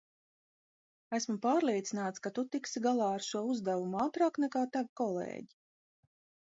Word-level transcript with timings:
Esmu 1.17 1.35
pārliecināts, 1.43 2.23
ka 2.25 2.33
tu 2.39 2.45
tiksi 2.57 2.83
galā 2.89 3.13
ar 3.19 3.27
šo 3.29 3.45
uzdevumu 3.53 4.03
ātrāk, 4.09 4.45
nekā 4.47 4.67
tavi 4.77 4.95
kolēģi. 5.05 5.51